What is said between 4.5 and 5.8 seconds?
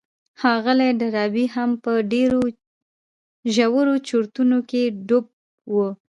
کې ډوب و.